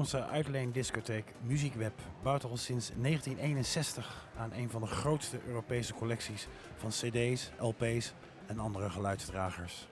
[0.00, 6.48] De Rotterdamse uitleendiscotheek Muziekweb bouwt al sinds 1961 aan een van de grootste Europese collecties
[6.76, 8.12] van cd's, lp's
[8.46, 9.88] en andere geluidsdragers.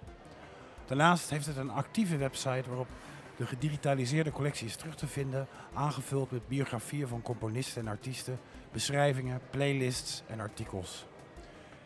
[0.87, 2.89] Daarnaast heeft het een actieve website waarop
[3.37, 8.39] de gedigitaliseerde collectie is terug te vinden, aangevuld met biografieën van componisten en artiesten,
[8.73, 11.07] beschrijvingen, playlists en artikels.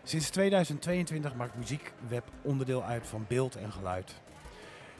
[0.02, 4.20] Sinds 2022 maakt Muziekweb onderdeel uit van beeld en geluid.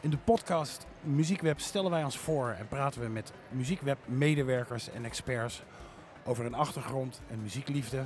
[0.02, 5.62] In de podcast Muziekweb stellen wij ons voor en praten we met Muziekweb-medewerkers en experts
[6.24, 8.04] over hun achtergrond en muziekliefde,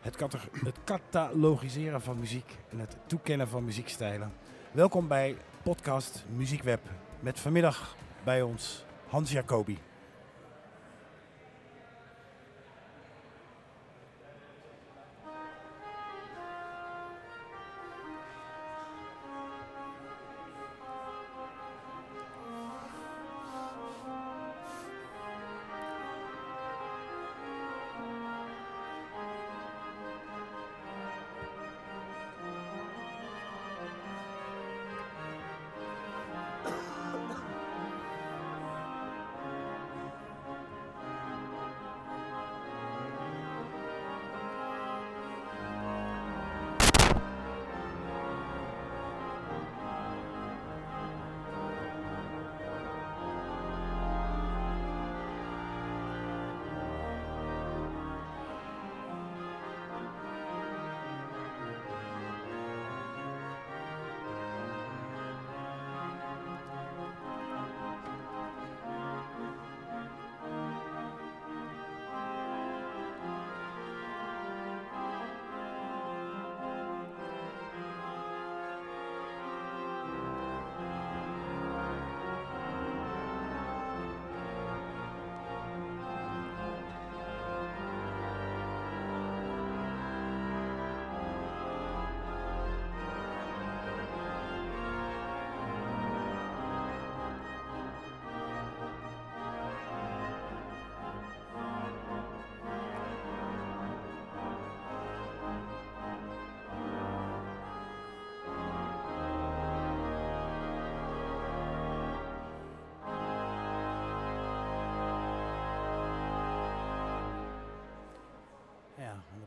[0.00, 0.20] het,
[0.64, 4.32] het catalogiseren van muziek en het toekennen van muziekstijlen.
[4.72, 6.80] Welkom bij podcast Muziekweb
[7.20, 9.78] met vanmiddag bij ons Hans Jacobi.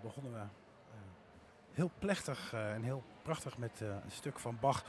[0.10, 1.00] Begonnen we eh,
[1.72, 4.84] heel plechtig eh, en heel prachtig met eh, een stuk van Bach.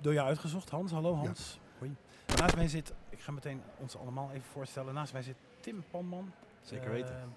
[0.00, 0.92] door jou uitgezocht, Hans.
[0.92, 1.60] Hallo Hans.
[1.78, 1.96] Hoi.
[2.38, 4.94] Naast mij zit, ik ga meteen ons allemaal even voorstellen.
[4.94, 6.32] Naast mij zit Tim Panman.
[6.60, 7.34] Zeker weten.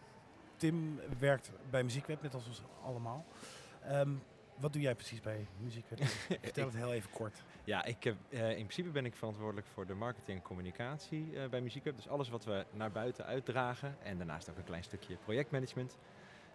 [0.56, 3.26] Tim werkt bij Muziekweb, net als ons allemaal.
[3.82, 4.12] Ehm,
[4.56, 6.00] wat doe jij precies bij Muziekweb?
[6.42, 7.44] Vertel het heel even kort.
[7.64, 11.96] Ja, ik heb, in principe ben ik verantwoordelijk voor de marketing en communicatie bij Muziekweb.
[11.96, 13.96] Dus alles wat we naar buiten uitdragen.
[14.04, 15.98] En daarnaast ook een klein stukje projectmanagement.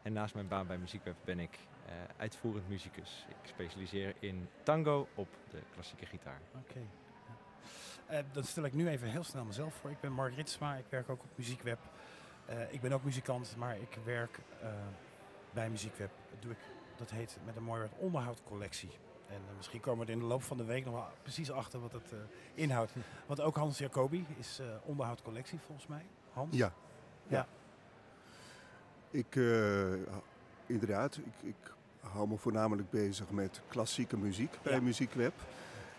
[0.04, 3.26] En naast mijn baan bij Muziekweb ben ik eh, uitvoerend muzikus.
[3.28, 6.41] Ik specialiseer in tango op de klassieke gitaar.
[6.54, 6.81] Oké.
[8.06, 9.91] Eh, dan stel ik nu even heel snel mezelf voor.
[9.91, 11.78] Ik ben Mark Ritsma, ik werk ook op Muziekweb.
[12.47, 14.69] Eh, ik ben ook muzikant, maar ik werk eh,
[15.53, 16.10] bij Muziekweb.
[16.31, 16.59] Dat doe ik,
[16.97, 18.91] dat heet met een mooi woord onderhoudcollectie.
[19.26, 21.81] En misschien komen we er in de loop van de week nog wel precies achter
[21.81, 22.19] wat het eh,
[22.55, 22.93] inhoudt.
[23.26, 26.06] Want ook Hans Jacobi is eh onderhoudcollectie volgens mij.
[26.32, 26.56] Hans?
[26.56, 26.73] Ja.
[27.26, 27.46] Ja.
[29.14, 29.93] Ik, eh,
[30.66, 34.81] inderdaad, ik, ik hou me voornamelijk bezig met klassieke muziek bij Ja.
[34.81, 35.32] Muziekweb.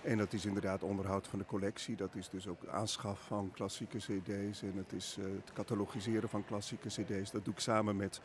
[0.02, 1.96] En dat is inderdaad onderhoud van de collectie.
[1.96, 6.46] Dat is dus ook aanschaf van klassieke cd's en het is eh, het catalogiseren van
[6.46, 7.32] klassieke cd's.
[7.32, 8.22] Dat doe ik samen met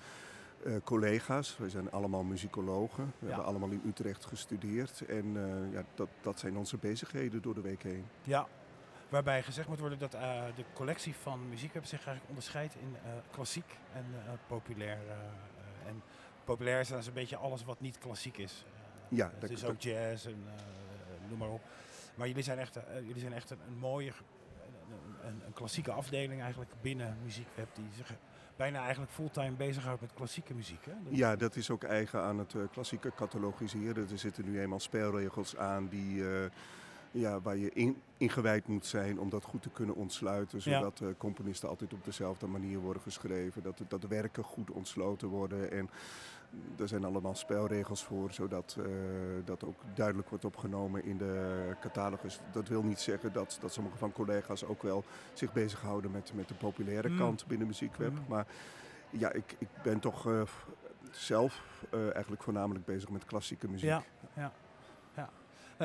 [0.64, 1.56] eh, collega's.
[1.58, 3.04] We zijn allemaal muzikologen.
[3.04, 3.26] We Ja.
[3.26, 5.00] hebben allemaal in Utrecht gestudeerd.
[5.08, 5.32] En
[5.72, 8.04] ja, dat, dat zijn onze bezigheden door de week heen.
[8.22, 8.46] Ja,
[9.10, 13.10] waarbij gezegd moet worden dat eh, de collectie van Muziekweb zich eigenlijk onderscheidt in eh,
[13.30, 14.98] klassiek en eh, populair.
[15.86, 16.02] en
[16.44, 18.64] populair is dan een beetje alles wat niet klassiek is.
[19.08, 20.44] Ja, het dat- is ook jazz en
[21.28, 21.60] noem maar op.
[22.14, 24.12] Maar jullie zijn echt, jullie zijn echt een, een mooie,
[25.22, 28.12] een, een, klassieke afdeling eigenlijk binnen Muziekweb die zich
[28.56, 30.84] bijna eigenlijk fulltime bezighoudt met klassieke muziek.
[30.84, 30.92] Hè?
[31.04, 34.08] Dat- Ja, dat is ook eigen aan het klassieke catalogiseren.
[34.10, 36.24] Er zitten nu eenmaal spelregels aan die,
[37.10, 40.62] ja, waar je in, ingewijd moet zijn om dat goed te kunnen ontsluiten.
[40.62, 43.62] Zodat eh, componisten altijd op dezelfde manier worden geschreven.
[43.62, 45.70] Dat, dat werken goed ontsloten worden.
[45.70, 45.90] En
[46.78, 48.84] er zijn allemaal spelregels voor, zodat eh,
[49.44, 52.40] dat ook duidelijk wordt opgenomen in de catalogus.
[52.52, 56.48] Dat wil niet zeggen dat, dat sommige van collega's ook wel zich bezighouden met, met
[56.48, 57.18] de populaire Mm.
[57.18, 58.12] kant binnen Muziekweb.
[58.12, 58.24] Mm.
[58.28, 58.46] Maar
[59.10, 60.42] ja, ik, ik ben toch eh,
[61.10, 63.88] zelf eigenlijk voornamelijk bezig met klassieke muziek.
[63.88, 64.02] Ja,
[64.36, 64.52] ja,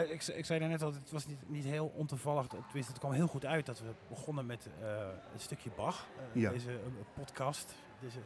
[0.04, 2.48] ik, ik zei net al, het was niet, niet heel ontoevallig.
[2.48, 4.88] Tenminste, het kwam heel goed uit dat we begonnen met eh,
[5.34, 6.06] een stukje Bach.
[6.34, 6.52] Eh, Ja.
[6.52, 6.78] Deze eh,
[7.14, 8.18] podcast, deze,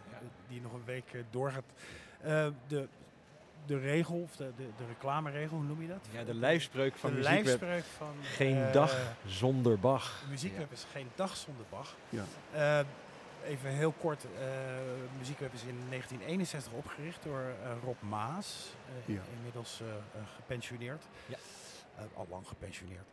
[0.47, 1.63] die nog een week doorgaat.
[2.21, 2.87] Eh, de,
[3.65, 6.07] de regel, of de, de, de reclameregel, hoe noem je dat?
[6.11, 7.43] Ja, de lijfspreuk van de Muziekweb.
[7.45, 8.13] lijfspreuk van...
[8.21, 10.23] Geen dag zonder Bach.
[10.29, 11.95] Muziekweb is geen dag zonder Bach.
[12.09, 12.23] Ja.
[13.45, 14.23] Even heel kort.
[14.39, 14.49] eh
[15.17, 18.73] Muziekweb is in 1961 opgericht door eh, Rob Maas.
[19.07, 19.21] eh, Ja.
[19.37, 19.81] Inmiddels
[20.35, 21.03] gepensioneerd.
[21.25, 21.37] Ja.
[21.97, 23.07] Eh, al lang gepensioneerd.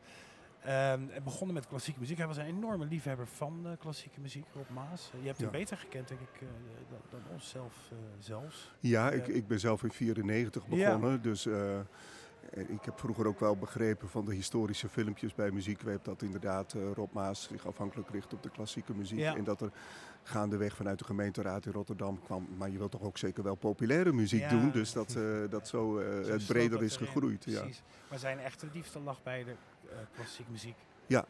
[0.63, 2.17] Ehm, en begonnen met klassieke muziek.
[2.19, 5.11] Hij was een enorme liefhebber van eh, klassieke muziek, Rob Maas.
[5.21, 6.49] Je hebt hem beter gekend, denk ik, eh,
[6.91, 8.73] dan, dan ons zelf, eh, zelfs.
[8.81, 10.71] Ja, ik, ik ben zelf in 94 Ja.
[10.87, 11.23] begonnen.
[11.23, 11.79] Dus eh,
[12.51, 16.05] ik heb vroeger ook wel begrepen van de historische filmpjes bij Muziekweb...
[16.05, 19.19] dat inderdaad eh, Rob Maas zich afhankelijk richt op de klassieke muziek.
[19.19, 19.37] Ja.
[19.37, 19.71] En dat er
[20.23, 22.49] gaandeweg vanuit de gemeenteraad in Rotterdam kwam...
[22.57, 24.49] maar je wilt toch ook zeker wel populaire muziek Ja.
[24.49, 24.71] doen.
[24.71, 27.45] Dus dat, eh, dat zo, eh, Zo het breder is erin, gegroeid.
[27.45, 27.61] Ja.
[27.61, 27.83] Precies.
[28.11, 29.55] Maar zijn echte liefde lag bij de
[30.15, 30.77] klassieke muziek.
[31.07, 31.25] Ja.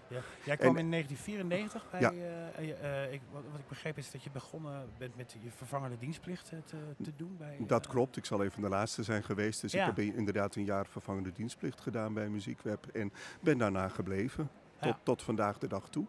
[0.45, 2.01] Jij kwam En- in 1994 bij.
[2.01, 2.11] Ja.
[2.13, 5.51] eh, eh, eh, ik, wat, wat ik begreep is dat je begonnen bent met je
[5.57, 7.37] vervangende dienstplicht te, te doen.
[7.39, 9.61] Bij, Dat klopt, ik zal even de laatste zijn geweest.
[9.61, 9.81] Dus Ja.
[9.89, 12.87] ik heb inderdaad een jaar vervangende dienstplicht gedaan bij Muziekweb.
[12.87, 14.51] En ben daarna gebleven.
[14.81, 14.99] Tot, Ja.
[15.03, 16.07] tot vandaag de dag toe.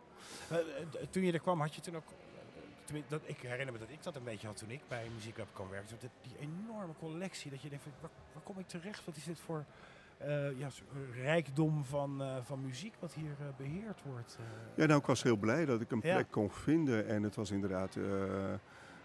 [1.09, 2.03] toen je er kwam, had je toen ook.
[3.07, 5.69] Dat, ik herinner me dat ik dat een beetje had toen ik bij Muziekweb kwam
[5.69, 5.97] werken.
[5.99, 9.05] Dat, die enorme collectie, dat je denkt: van, waar, waar kom ik terecht?
[9.05, 9.65] Wat is dit voor
[10.17, 10.89] eh, ja, soort
[11.21, 14.37] rijkdom van, eh, van muziek wat hier eh, beheerd wordt?
[14.39, 14.45] eh?
[14.77, 16.13] Ja, nou, ik was heel blij dat ik een Ja.
[16.13, 17.07] plek kon vinden.
[17.07, 18.03] En het was inderdaad eh,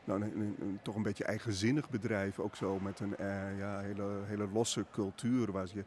[0.05, 2.39] nou, een, een- een- toch een beetje eigenzinnig bedrijf.
[2.39, 5.53] Ook zo met een eh, ja, hele, hele losse cultuur.
[5.53, 5.85] Waar je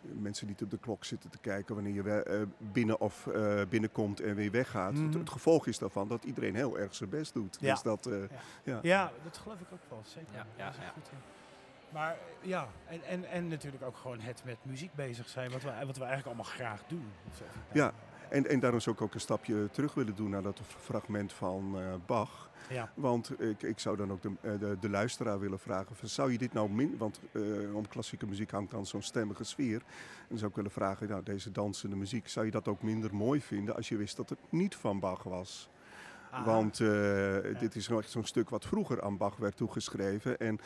[0.00, 2.40] mensen niet op de klok zitten te kijken wanneer je we- eh,
[2.72, 4.92] binnen of eh, binnenkomt en weer weggaat.
[4.92, 5.18] Het, Mhm.
[5.18, 7.56] het gevolg is daarvan dat iedereen heel erg zijn best doet.
[7.60, 7.72] Ja.
[7.72, 8.18] Dus dat, eh,
[8.62, 8.78] ja.
[8.82, 10.32] Ja, dat geloof ik ook wel, zeker.
[10.34, 10.90] Ja, ja, Daar is het ja.
[10.92, 11.18] goed in.
[11.92, 15.70] Maar ja, en, en, en natuurlijk ook gewoon het met muziek bezig zijn, wat we,
[15.86, 17.12] wat we eigenlijk allemaal graag doen.
[17.72, 17.92] Ja.
[18.28, 21.78] En, en daarom zou ik ook een stapje terug willen doen naar dat fragment van
[21.78, 22.50] eh, Bach.
[22.70, 22.92] ja.
[22.94, 26.32] Want ik, ik zou dan ook de, eh, de, de luisteraar willen vragen: van, zou
[26.32, 26.96] je dit nou min.
[26.98, 29.80] Want eh, om klassieke muziek hangt dan zo'n stemmige sfeer.
[29.80, 33.14] En dan zou ik willen vragen: nou, deze dansende muziek, zou je dat ook minder
[33.14, 35.70] mooi vinden als je wist dat het niet van Bach was?
[36.30, 36.44] Aha.
[36.44, 36.76] Want
[37.58, 40.38] dit is echt zo'n stuk wat vroeger aan Bach werd toegeschreven.
[40.38, 40.60] En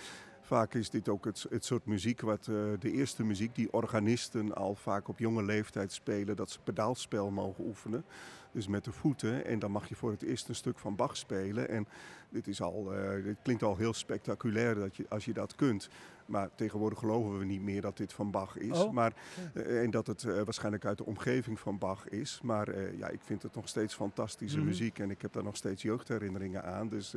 [0.52, 4.54] vaak is dit ook het, het soort muziek wat eh, de eerste muziek die organisten
[4.54, 6.36] al vaak op jonge leeftijd spelen.
[6.36, 8.04] Dat ze pedaalspel mogen oefenen.
[8.50, 9.44] Dus met de voeten.
[9.44, 11.68] En dan mag je voor het eerst een stuk van Bach spelen.
[11.68, 11.86] En
[12.28, 15.88] dit, is al, eh, dit klinkt al heel spectaculair dat je, als je dat kunt.
[16.32, 18.78] Maar tegenwoordig geloven we niet meer dat dit van Bach is.
[18.82, 19.12] Oh, maar,
[19.54, 22.40] eh, en dat het eh, waarschijnlijk uit de omgeving van Bach is.
[22.42, 24.66] Maar eh, ja, ik vind het nog steeds fantastische Mhm.
[24.66, 24.98] muziek.
[24.98, 26.88] En ik heb daar nog steeds jeugdherinneringen aan.
[26.88, 27.14] Dus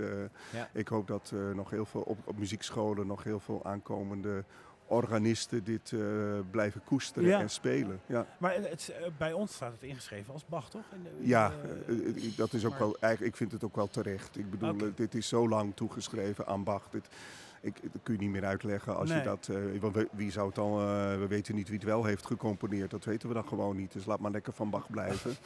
[0.51, 0.69] Ja.
[0.73, 4.43] ik hoop dat nog heel veel op, op muziekscholen nog heel veel aankomende
[4.87, 5.93] organisten dit
[6.51, 7.39] blijven koesteren Ja.
[7.39, 7.99] en spelen.
[8.05, 10.83] Ja, Maar het, bij ons staat het ingeschreven als Bach, toch?
[11.19, 11.51] Ja
[12.35, 14.37] dat is ook maar- wel, eigenlijk, ik vind het ook wel terecht.
[14.37, 16.89] Ik bedoel, dit is zo lang toegeschreven aan Bach.
[16.89, 17.07] Dit,
[17.65, 19.17] ik, dat kun je niet meer uitleggen als Nee.
[19.17, 19.47] je dat.
[19.47, 20.71] eh, want wie zou het dan.
[20.79, 22.91] eh, we weten niet wie het wel heeft gecomponeerd.
[22.91, 23.91] Dat weten we dan gewoon niet.
[23.93, 25.35] Dus laat maar lekker van Bach blijven.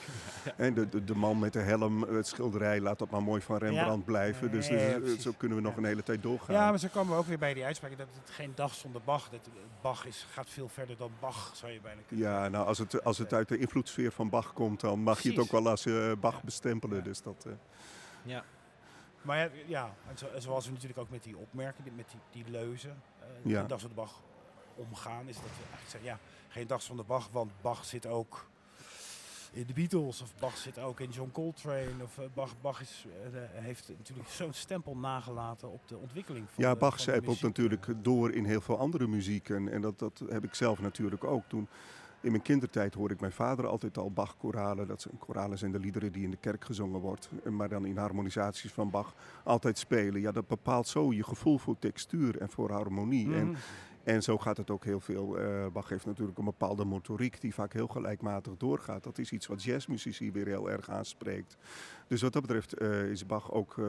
[0.57, 3.57] En de, de, de man met de helm, het schilderij, laat dat maar mooi van
[3.57, 4.51] Rembrandt blijven.
[4.51, 5.77] Dus, dus, eh, zo kunnen we nog Ja.
[5.79, 6.55] een hele tijd doorgaan.
[6.55, 9.01] Ja, maar zo komen we ook weer bij die uitspraak dat het geen dag zonder
[9.05, 9.29] Bach.
[9.29, 9.49] Dat,
[9.81, 13.03] Bach is, gaat veel verder dan Bach, zou je bijna kunnen Ja, nou, als het,
[13.03, 15.85] als het uit de invloedssfeer van Bach komt, dan mag je het ook wel als
[15.85, 16.97] eh, Bach bestempelen.
[16.97, 17.03] Ja.
[17.03, 17.53] Dus dat, eh,
[18.23, 18.43] Ja.
[19.21, 23.01] Maar ja, en zoals we natuurlijk ook met die opmerkingen, met die, die leuzen,
[23.43, 23.59] Ja.
[23.59, 24.21] geen dag zonder Bach
[24.75, 28.47] omgaan, is dat we eigenlijk zeggen, ja, geen dag zonder Bach, want Bach zit ook
[29.51, 33.05] in de Beatles, of Bach zit ook in John Coltrane, of eh, Bach, Bach is,
[33.33, 37.11] eh, heeft natuurlijk zo'n stempel nagelaten op de ontwikkeling van ja, de, Bach van de
[37.11, 39.49] zijpelt natuurlijk door in heel veel andere muziek.
[39.49, 41.43] En, en dat, dat heb ik zelf natuurlijk ook.
[41.47, 41.67] Toen,
[42.21, 44.87] in mijn kindertijd hoorde ik mijn vader altijd al Bach-koralen.
[44.87, 47.29] Dat zijn, koralen zijn de liederen die in de kerk gezongen wordt.
[47.43, 50.21] En Maar dan in harmonisaties van Bach altijd spelen.
[50.21, 53.33] Ja, dat bepaalt zo je gevoel voor textuur en voor harmonie.
[53.33, 53.57] En, Mhm.
[54.03, 55.39] En zo gaat het ook heel veel.
[55.39, 59.03] Uh, Bach heeft natuurlijk een bepaalde motoriek die vaak heel gelijkmatig doorgaat.
[59.03, 61.57] Dat is iets wat jazzmuzici weer heel erg aanspreekt.
[62.07, 63.85] Dus wat dat betreft uh, is Bach ook, uh,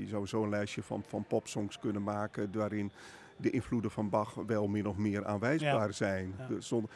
[0.00, 2.90] je zou zo een lijstje van, van popsongs kunnen maken waarin
[3.36, 6.34] de invloeden van Bach wel min of meer aanwijsbaar zijn.
[6.38, 6.46] Ja.
[6.46, 6.90] Dus zonder,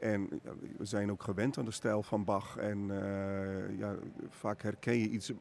[0.00, 0.40] en
[0.76, 2.56] we zijn ook gewend aan de stijl van Bach.
[2.56, 2.86] En
[3.78, 3.94] ja,
[4.28, 5.32] vaak herken je iets,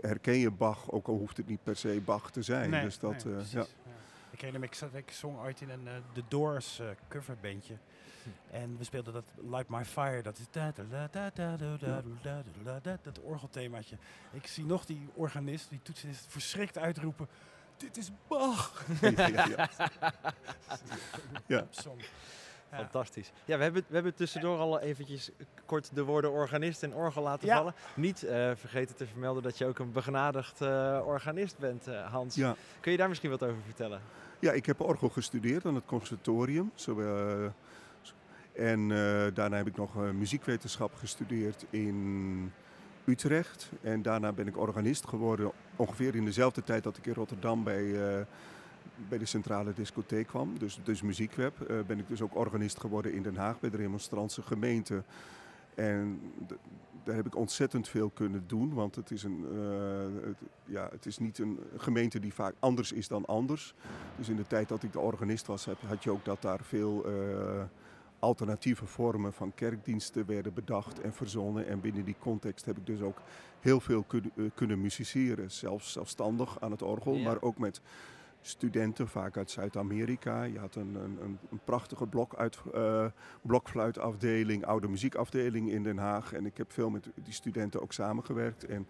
[0.00, 2.70] herken je Bach, ook al hoeft het niet per se Bach te zijn.
[2.70, 3.66] Nee, dus dat, nee, ja.
[4.34, 7.74] Ik herinner me, ik, zat, ik zong ooit in een uh, The Doors uh, coverbandje.
[8.22, 8.54] Hm.
[8.54, 10.46] En we speelden dat Light My Fire, dat is
[13.02, 13.96] dat orgelthemaatje.
[14.32, 17.28] Ik zie nog die organist, die toetsenist, verschrikt uitroepen,
[17.76, 18.86] dit is Bach!
[19.00, 19.70] ja, ja, ja.
[21.46, 21.66] ja.
[22.76, 23.32] Fantastisch.
[23.44, 25.30] Ja, we hebben, we hebben tussendoor al eventjes
[25.66, 27.56] kort de woorden organist en orgel laten ja.
[27.56, 27.74] vallen.
[27.96, 32.34] Niet uh, vergeten te vermelden dat je ook een begenadigd uh, organist bent, uh, Hans.
[32.34, 32.56] Ja.
[32.80, 34.00] Kun je daar misschien wat over vertellen?
[34.38, 36.72] Ja, ik heb orgel gestudeerd aan het conservatorium.
[36.74, 37.00] Zo,
[38.52, 38.88] en
[39.34, 42.52] daarna heb ik nog muziekwetenschap gestudeerd in
[43.04, 43.70] Utrecht.
[43.82, 45.52] En daarna ben ik organist geworden.
[45.76, 48.26] Ongeveer in dezelfde tijd dat ik in Rotterdam bij
[49.08, 53.12] bij de centrale discotheek kwam, dus, dus muziekweb, uh, ben ik dus ook organist geworden
[53.12, 55.02] in Den Haag bij de remonstrantse gemeente.
[55.74, 56.20] En
[57.04, 61.06] daar heb ik ontzettend veel kunnen doen, want het is, een, uh, het, ja, het
[61.06, 63.74] is niet een gemeente die vaak anders is dan anders.
[64.16, 67.04] Dus in de tijd dat ik de organist was, had je ook dat daar veel
[67.08, 67.62] uh,
[68.18, 71.66] alternatieve vormen van kerkdiensten werden bedacht en verzonnen.
[71.66, 73.18] En binnen die context heb ik dus ook
[73.60, 77.24] heel veel kun, kunnen musiceren, zelfs zelfstandig aan het orgel, ja.
[77.24, 77.80] maar ook met
[78.46, 80.42] studenten, vaak uit Zuid-Amerika.
[80.42, 83.06] Je had een, een, een prachtige blok uit, uh,
[83.42, 86.32] blokfluitafdeling, oude muziekafdeling in Den Haag.
[86.32, 88.66] En ik heb veel met die studenten ook samengewerkt.
[88.66, 88.86] En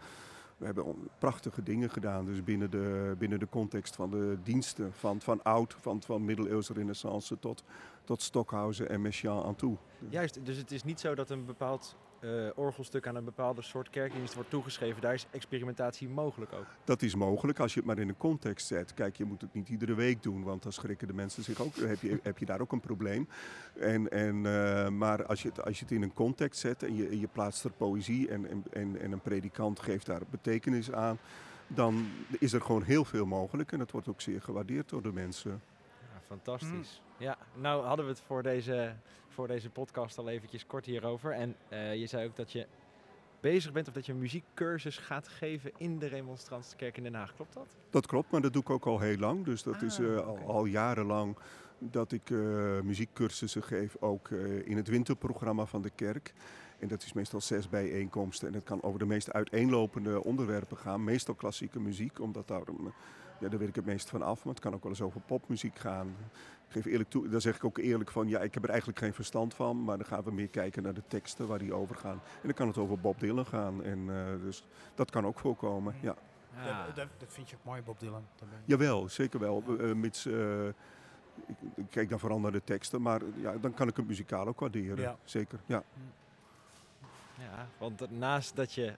[0.57, 4.93] we hebben prachtige dingen gedaan, dus binnen de, binnen de context van de diensten.
[4.93, 7.65] Van, van oud, van, van middeleeuwse renaissance tot,
[8.05, 9.77] tot Stockhausen en Messiaen aan toe.
[10.09, 13.91] Juist, dus het is niet zo dat een bepaald uh, orgelstuk aan een bepaalde soort
[13.91, 16.67] kerkdienst wordt toegeschreven, daar is experimentatie mogelijk ook.
[16.85, 18.95] Dat is mogelijk als je het maar in een context zet.
[18.95, 21.77] Kijk, je moet het niet iedere week doen, want dan schrikken de mensen zich ook.
[21.77, 23.29] Heb je, heb je daar ook een probleem.
[23.79, 26.97] En, en, uh, maar als je, het, als je het in een context zet en
[26.97, 31.19] je, je plaatst er poëzie en, en, en een predikant geeft daar betekenis aan,
[31.67, 32.07] dan
[32.39, 35.61] is er gewoon heel veel mogelijk en dat wordt ook zeer gewaardeerd door de mensen.
[36.43, 37.03] Fantastisch.
[37.03, 37.25] Mm.
[37.25, 38.95] Ja, nou hadden we het voor deze
[39.29, 41.33] voor deze podcast al eventjes kort hierover.
[41.33, 42.67] En uh, je zei ook dat je
[43.41, 47.15] bezig bent of dat je een muziekcursus gaat geven in de Remonstrantse Kerk in Den
[47.15, 47.35] Haag.
[47.35, 47.77] Klopt dat?
[47.91, 49.45] Dat klopt, maar dat doe ik ook al heel lang.
[49.45, 51.37] Dus dat ah, is uh, al, al, jarenlang
[51.79, 54.31] dat ik uh, muziekcursussen geef, ook
[54.65, 56.33] in het winterprogramma van de kerk.
[56.79, 58.49] En dat is meestal zes bijeenkomsten.
[58.49, 61.05] En het kan over de meest uiteenlopende onderwerpen gaan.
[61.05, 62.63] Meestal klassieke muziek, omdat daar,
[63.45, 64.45] ja, daar weet ik het meest van af.
[64.45, 66.17] Maar het kan ook wel eens over popmuziek gaan
[66.75, 69.15] geef eerlijk toe, daar zeg ik ook eerlijk van, ja, ik heb er eigenlijk geen
[69.15, 72.21] verstand van, maar dan gaan we meer kijken naar de teksten waar die over gaan.
[72.35, 75.95] En dan kan het over Bob Dylan gaan, en uh, dus dat kan ook voorkomen,
[76.01, 76.15] ja.
[76.55, 76.87] ja.
[76.87, 78.27] Dat, dat, vind je ook mooi, Bob Dylan?
[78.65, 80.27] Jawel, zeker wel, uh, mits...
[80.27, 80.67] Uh,
[81.47, 84.47] ik, ik kijk dan vooral naar de teksten, maar ja, dan kan ik het muzikaal
[84.47, 85.17] ook waarderen, ja.
[85.25, 85.83] zeker, ja.
[87.39, 88.97] Ja, want naast dat je eh,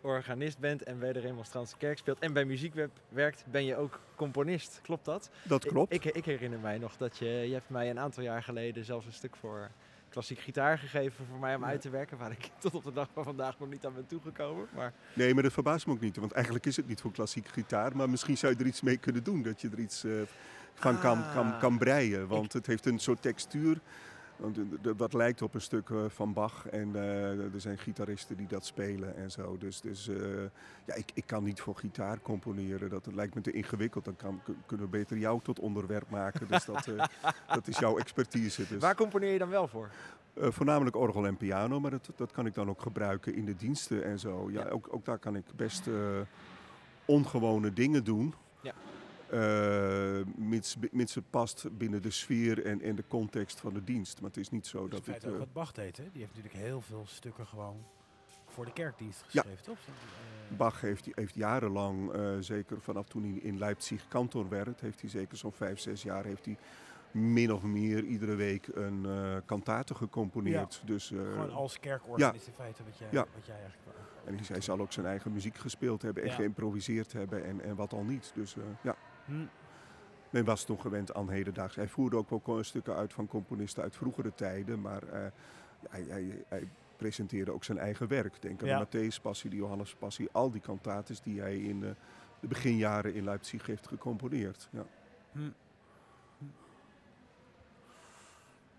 [0.00, 4.00] organist bent en bij de Remonstrantse Kerk speelt en bij Muziekweb werkt, ben je ook
[4.14, 4.80] componist.
[4.82, 5.30] Klopt dat?
[5.42, 5.92] Dat klopt.
[5.92, 9.06] Ik, ik, herinner mij nog dat je, je hebt mij een aantal jaar geleden zelfs
[9.06, 9.70] een stuk voor
[10.08, 13.08] klassiek gitaar gegeven voor mij om uit te werken, waar ik tot op de dag
[13.12, 14.68] van vandaag nog niet aan ben toegekomen.
[14.74, 14.92] Maar...
[15.14, 17.96] Nee, maar dat verbaast me ook niet, want eigenlijk is het niet voor klassiek gitaar,
[17.96, 20.22] maar misschien zou je er iets mee kunnen doen, dat je er iets uh,
[20.74, 23.80] van kan, kan, kan breien, want het heeft een soort textuur
[24.96, 28.64] dat lijkt op een stuk eh, van Bach en uh, er zijn gitaristen die dat
[28.64, 29.58] spelen en zo.
[29.58, 30.42] Dus, dus uh,
[30.84, 32.90] ja, ik, ik kan niet voor gitaar componeren.
[32.90, 34.04] Dat, lijkt me te ingewikkeld.
[34.04, 36.48] Dan kan, kunnen we beter jou tot onderwerp maken.
[36.48, 36.88] Dus dat,
[37.54, 38.66] dat is jouw expertise.
[38.68, 38.80] Dus.
[38.82, 39.88] Waar componeer je dan wel voor?
[40.34, 44.04] voornamelijk orgel en piano, maar dat, dat kan ik dan ook gebruiken in de diensten
[44.04, 44.50] en zo.
[44.50, 44.68] Ja, ja.
[44.68, 45.86] Ook, ook daar kan ik best
[47.04, 48.34] ongewone dingen doen.
[48.60, 48.72] Ja.
[49.32, 50.21] Uh,
[50.52, 54.20] mits, mits het past binnen de sfeer en, en de context van de dienst.
[54.20, 55.26] Maar het is niet zo dat, dat het...
[55.26, 56.04] ook wat Bach deed, hè?
[56.12, 57.84] Die heeft natuurlijk heel veel stukken gewoon
[58.46, 59.62] voor de kerkdienst geschreven, ja.
[59.62, 59.78] toch?
[59.78, 65.00] Uh, Bach heeft, heeft jarenlang, uh, zeker vanaf toen hij in Leipzig kantor werd, heeft
[65.00, 66.56] hij zeker zo'n vijf, zes jaar, heeft hij
[67.10, 70.74] min of meer iedere week een uh, kantate gecomponeerd.
[70.74, 70.86] Ja.
[70.86, 72.50] Dus, Gewoon als kerkorganist ja.
[72.50, 73.26] in feite, wat jij, ja.
[73.34, 73.98] wat jij eigenlijk...
[74.24, 77.92] En hij zal ook zijn eigen muziek gespeeld hebben en geïmproviseerd hebben en, en wat
[77.92, 78.32] al niet.
[78.34, 78.96] Dus ja.
[79.24, 79.44] Hm.
[80.32, 81.74] Men was toen gewend aan hedendaags.
[81.76, 85.10] Hij voerde ook wel stukken uit van componisten uit vroegere tijden, maar uh,
[85.88, 88.42] hij, hij, hij, presenteerde ook zijn eigen werk.
[88.42, 88.84] Denk aan ja.
[88.84, 91.94] de Matthäus Passie, de Johannes Passie, al die kantates die hij in de
[92.40, 94.68] beginjaren in Leipzig heeft gecomponeerd.
[94.70, 94.84] Ja.
[95.32, 95.38] Hm.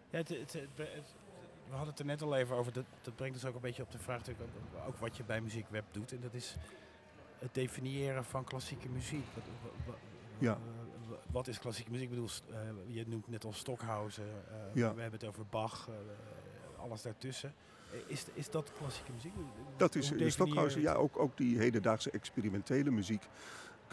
[0.09, 1.15] Ja, het, het, het- het-
[1.67, 2.73] we hadden het er net al even over.
[2.73, 5.23] Dat, dat brengt ons ook een beetje op de vraag natuurlijk ook, ook wat je
[5.23, 6.11] bij muziekweb doet.
[6.11, 6.55] En dat is
[7.39, 9.25] het definiëren van klassieke muziek.
[9.85, 9.95] Wat,
[10.37, 10.57] Ja.
[11.33, 12.05] Wa- wat is klassieke muziek?
[12.09, 14.23] Ik bedoel, eh, je noemt net al Stockhausen.
[14.23, 14.93] eh, Ja.
[14.95, 15.87] We hebben het over Bach.
[15.89, 15.93] eh,
[16.83, 17.53] alles daartussen.
[18.07, 19.33] Is, is dat klassieke muziek?
[19.77, 23.23] Dat is Stockhausen, ja, ook, ook die hedendaagse experimentele muziek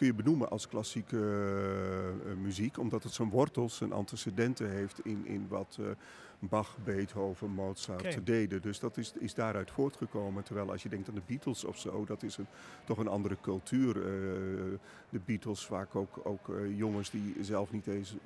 [0.00, 5.00] kun je benoemen als klassieke eh, eh, muziek, omdat het zijn wortels, zijn antecedenten heeft
[5.04, 5.86] in, in wat eh,
[6.38, 8.62] Bach, Beethoven, Mozart deden.
[8.62, 10.42] Dus dat is, is daaruit voortgekomen.
[10.42, 12.46] Terwijl als je denkt aan de Beatles of zo, dat is een,
[12.84, 13.94] toch een andere cultuur.
[15.10, 18.16] De Beatles vaak ook, ook jongens die zelf niet eens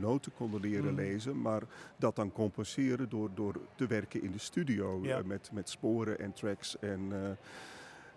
[0.00, 0.96] noten konden leren Mm.
[0.96, 1.62] lezen, maar
[1.96, 5.22] dat dan compenseren door, door te werken in de studio Ja.
[5.24, 7.12] met, met sporen en tracks en...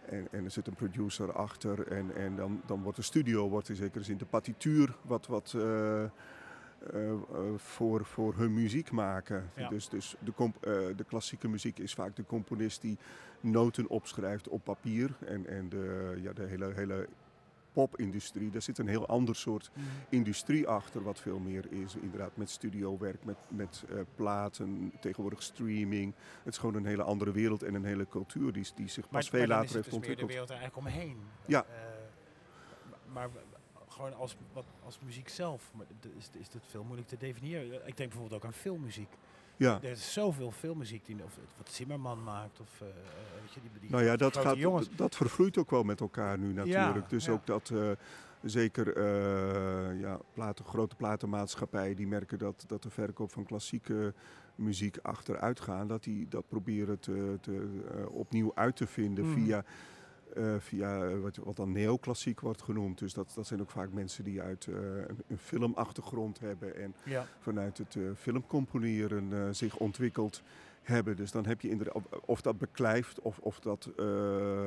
[0.09, 3.69] en, en er zit een producer achter en, en dan, dan wordt de studio, wordt
[3.69, 6.09] in zekere zin de partituur wat, wat eh, eh,
[6.93, 7.19] eh,
[7.55, 9.49] voor, voor hun muziek maken.
[9.55, 9.69] Ja.
[9.69, 10.63] Dus, dus de, comp-
[10.95, 12.97] de klassieke muziek is vaak de componist die
[13.39, 15.15] noten opschrijft op papier.
[15.25, 17.07] En, en de, ja, de hele, hele
[17.75, 19.85] popindustrie, daar zit een heel ander soort Mhm.
[20.09, 21.95] industrie achter, wat veel meer is.
[21.95, 26.13] Inderdaad, met studiowerk, met, met eh, platen, tegenwoordig streaming.
[26.43, 29.29] Het is gewoon een hele andere wereld en een hele cultuur die, die zich pas
[29.29, 30.29] veel later heeft dus meer de ontwikkeld.
[30.29, 31.17] wereld er eigenlijk omheen.
[31.45, 31.65] Ja.
[31.65, 33.29] Eh, maar
[33.87, 35.85] gewoon als, wat, als muziek zelf maar
[36.17, 37.87] is, is dat veel moeilijk te definiëren.
[37.87, 39.09] Ik denk bijvoorbeeld ook aan filmmuziek.
[39.57, 39.79] Ja.
[39.81, 42.87] Er is zoveel filmmuziek die, of wat Zimmerman maakt, of eh,
[43.41, 44.89] weet je, die, die Nou ja, dat, gaat, jongens.
[44.95, 47.09] dat vervloeit ook wel met elkaar nu natuurlijk.
[47.09, 47.31] dus ja.
[47.31, 47.91] ook dat eh,
[48.43, 49.01] zeker
[49.99, 54.13] ja, platen, grote platenmaatschappijen die merken dat, dat de verkoop van klassieke
[54.55, 55.89] muziek achteruit gaat.
[55.89, 57.67] Dat die dat proberen te, te,
[58.09, 59.33] opnieuw uit te vinden Mhm.
[59.33, 59.63] via,
[60.35, 62.97] eh, via eh, wat, wat dan neoclassiek wordt genoemd.
[62.99, 66.95] Dus dat, dat zijn ook vaak mensen die uit eh, een, een filmachtergrond hebben en
[67.05, 67.27] Ja.
[67.39, 70.41] vanuit het filmcomponeren zich ontwikkeld
[70.81, 71.15] hebben.
[71.15, 73.89] Dus dan heb je inderdaad, of, dat beklijft of, of dat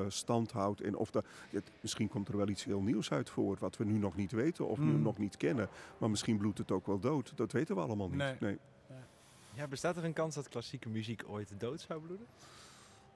[0.08, 0.80] stand houdt.
[0.80, 3.84] En of dat, het, misschien komt er wel iets heel nieuws uit voor, wat we
[3.84, 5.02] nu nog niet weten of nu Mm.
[5.02, 5.68] nog niet kennen.
[5.98, 7.32] Maar misschien bloedt het ook wel dood.
[7.36, 8.18] Dat weten we allemaal niet.
[8.18, 8.36] Nee.
[8.40, 8.58] Nee.
[9.54, 12.26] Ja, bestaat er een kans dat klassieke muziek ooit dood zou bloeden?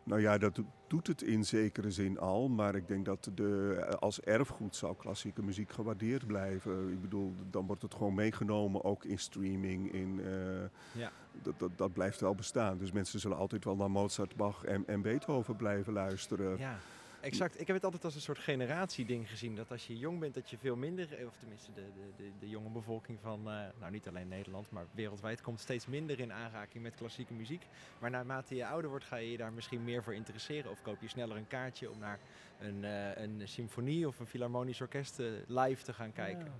[0.04, 2.48] Nou ja, dat do- doet het in zekere zin al.
[2.48, 6.88] Maar ik denk dat de, als erfgoed zou klassieke muziek gewaardeerd blijven.
[6.92, 9.92] Ik bedoel, dan wordt het gewoon meegenomen, ook in streaming.
[9.92, 11.10] In, eh, Ja.
[11.42, 12.78] dat, dat, dat blijft wel bestaan.
[12.78, 16.58] Dus mensen zullen altijd wel naar Mozart, Bach en, en Beethoven blijven luisteren.
[16.58, 16.78] Ja,
[17.22, 17.60] exact.
[17.60, 19.54] Ik heb het altijd als een soort generatieding gezien.
[19.56, 22.30] Dat als je jong bent, dat je veel minder, eh, of tenminste de, de, de,
[22.38, 26.32] de jonge bevolking van, eh, nou niet alleen Nederland, maar wereldwijd, komt steeds minder in
[26.32, 27.66] aanraking met klassieke muziek.
[27.98, 30.70] Maar naarmate je ouder wordt, ga je je daar misschien meer voor interesseren.
[30.70, 32.18] Of koop je sneller een kaartje om naar
[32.58, 36.52] een, eh, een symfonie of een filharmonisch orkest live te gaan kijken.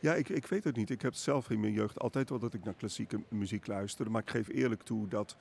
[0.00, 0.14] Ja.
[0.14, 0.90] Ik, ik weet het niet.
[0.90, 4.10] Ik heb zelf in mijn jeugd altijd wel dat ik naar klassieke muziek luisterde.
[4.10, 5.36] Maar ik geef eerlijk toe dat,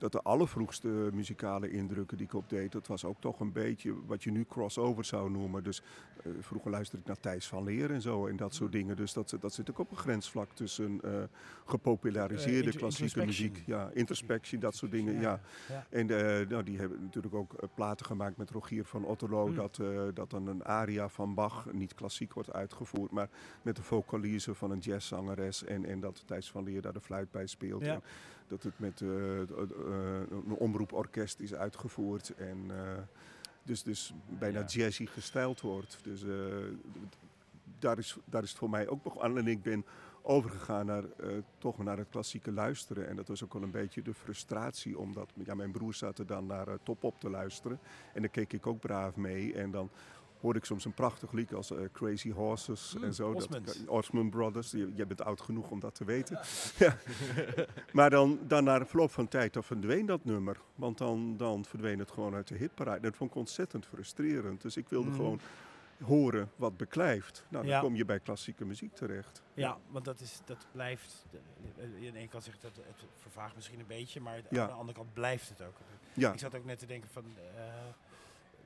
[0.00, 4.22] dat de allervroegste muzikale indrukken die ik opdeed, dat was ook toch een beetje wat
[4.22, 5.62] je nu crossover zou noemen.
[5.62, 5.82] Dus
[6.24, 8.96] eh, vroeger luisterde ik naar Thijs van Leer en zo en dat soort dingen.
[8.96, 11.12] Dus dat, dat zit ook op een grensvlak tussen eh,
[11.64, 13.62] gepopulariseerde Eh, intro- klassieke muziek.
[13.66, 15.20] Ja, introspectie, dat soort dingen.
[15.20, 15.40] Ja.
[15.68, 15.86] ja.
[15.90, 16.06] En
[16.48, 19.46] nou, die hebben natuurlijk ook platen gemaakt met Rogier van Otterlo.
[19.46, 19.54] Mm.
[19.54, 19.80] Dat,
[20.14, 23.28] dat dan een aria van Bach niet klassiek wordt uitgevoerd, maar
[23.62, 25.64] met de vocalise van een jazzzangeres.
[25.64, 27.84] En, en dat Thijs van Leer daar de fluit bij speelt.
[27.84, 28.00] Ja.
[28.50, 29.46] Dat het met eh, eh,
[30.30, 32.34] een omroeporkest is uitgevoerd.
[32.36, 32.98] En eh,
[33.62, 34.64] dus, dus bijna Ja.
[34.66, 35.98] jazzy gestyled wordt.
[36.02, 36.24] Dus
[37.78, 39.38] daar, is, daar is het voor mij ook begonnen.
[39.38, 39.84] En ik ben
[40.22, 41.04] overgegaan naar,
[41.58, 43.08] toch naar het klassieke luisteren.
[43.08, 46.46] En dat was ook wel een beetje de frustratie, omdat ja, mijn broer zaten dan
[46.46, 47.78] naar Top Op te luisteren.
[48.14, 49.54] En daar keek ik ook braaf mee.
[49.54, 49.90] En dan
[50.40, 53.34] hoorde ik soms een prachtig lied als eh, Crazy Horses Mm, en zo.
[53.34, 53.84] Dat.
[53.86, 56.38] Osmond Brothers, je- jij bent oud genoeg om dat te weten.
[56.78, 56.96] Ja.
[57.92, 60.56] maar dan, dan na verloop van tijd, dan verdween dat nummer.
[60.74, 63.00] Want dan, dan verdween het gewoon uit de hitparade.
[63.00, 64.60] Dat vond ik ontzettend frustrerend.
[64.62, 65.14] Dus ik wilde Mm.
[65.16, 65.40] gewoon
[66.04, 67.44] horen wat beklijft.
[67.48, 67.80] Nou, dan Ja.
[67.80, 69.42] kom je bij klassieke muziek terecht.
[69.54, 71.26] Ja, want dat, is, dat blijft.
[71.76, 74.98] In de ene kant zegt dat het vervaagt misschien een beetje, maar aan de andere
[74.98, 75.76] kant blijft het ook.
[76.32, 77.24] Ik zat ook net te denken van.
[77.56, 77.62] eh,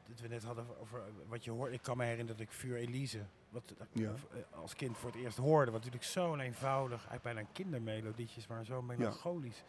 [0.09, 1.73] dat we net hadden over wat je hoort.
[1.73, 4.13] Ik kan me herinneren dat ik Vuur Elise, wat ik Ja.
[4.33, 8.47] eh, als kind voor het eerst hoorde, wat natuurlijk zo eenvoudig, eigenlijk bijna een kindermelodietjes,
[8.47, 9.63] maar zo melancholisch.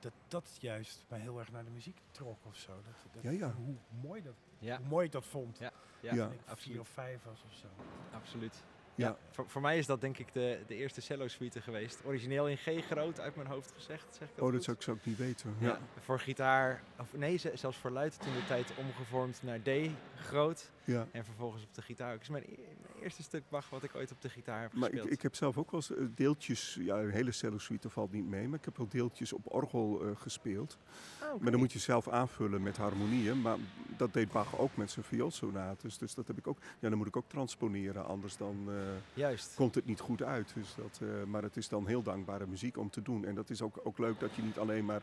[0.00, 2.72] Dat dat juist mij heel erg naar de muziek trok of zo.
[2.72, 3.52] Dat, dat, Ja, ja.
[3.52, 5.58] Hoe mooi dat, Ja, hoe mooi ik dat vond.
[5.58, 6.24] Ja, Ja.
[6.26, 7.66] Toen ik vier of vijf was of zo.
[8.14, 8.62] absoluut.
[8.94, 9.16] Ja.
[9.30, 12.00] Voor, voor mij is dat denk ik de, de eerste cello suite geweest.
[12.04, 14.06] Origineel in G groot uit mijn hoofd gezegd.
[14.18, 14.64] Zeg ik dat oh, dat goed?
[14.64, 15.54] zou ik, zou ik niet weten.
[15.58, 15.66] Ja.
[15.68, 15.78] Ja.
[16.00, 19.68] Voor gitaar, of nee, ze- zelfs voor luid toen de tijd omgevormd naar D
[20.16, 20.70] groot.
[20.84, 21.06] Ja.
[21.12, 22.14] En vervolgens op de gitaar.
[22.14, 22.28] ook.
[22.28, 24.94] Mijn, e- mijn eerste stuk Bach wat ik ooit op de gitaar heb Maar ik,
[24.94, 25.12] gespeeld.
[25.12, 28.48] ik heb zelf ook wel eens eh, deeltjes, ja, een hele cello-suite valt niet mee,
[28.48, 30.78] maar ik heb wel deeltjes op orgel eh, gespeeld.
[31.20, 31.40] Ah.
[31.40, 33.40] Maar dan moet je zelf aanvullen met harmonieën.
[33.40, 33.56] Maar
[33.96, 35.98] dat deed Bach ook met zijn vioolsonates.
[35.98, 36.58] Dus dat heb ik ook.
[36.78, 38.74] Ja, dan moet ik ook transponeren, anders dan eh,
[39.14, 39.54] Juist.
[39.54, 40.52] komt het niet goed uit.
[40.54, 43.24] Dus dat, maar het is dan heel dankbare muziek om te doen.
[43.24, 45.02] En dat is ook, ook leuk dat je niet alleen maar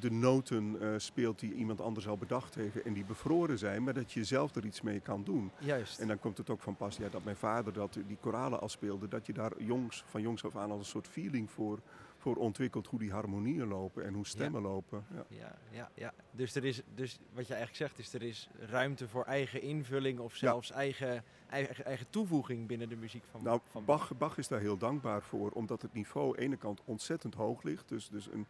[0.00, 3.94] de noten eh, speelt die iemand anders al bedacht heeft en die bevroren zijn, maar
[3.94, 5.50] dat je zelf er iets mee kan doen.
[5.58, 5.98] Juist.
[5.98, 8.68] En dan komt het ook van pas ja, dat mijn vader dat, die koralen al
[8.68, 11.78] speelde, dat je daar jongs, van jongs af aan al een soort feeling voor,
[12.18, 15.04] voor ontwikkelt hoe die harmonieën lopen en hoe stemmen lopen.
[15.14, 15.24] Ja.
[15.28, 16.12] Ja, ja, ja.
[16.30, 20.18] Dus, er is, dus wat je eigenlijk zegt is, er is ruimte voor eigen invulling
[20.18, 24.48] of zelfs eigen, eigen, eigen toevoeging binnen de muziek van, Nou, van Bach, Bach is
[24.48, 27.88] daar heel dankbaar voor, omdat het niveau aan de ene kant ontzettend hoog ligt.
[27.88, 28.46] Dus, dus een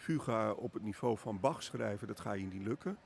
[0.00, 2.98] fuga op het niveau van Bach schrijven, dat ga je niet lukken.